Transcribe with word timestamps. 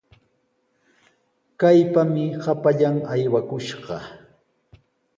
¡Kaypami 1.59 2.25
hapallan 2.43 2.97
aywakushqa! 3.13 3.97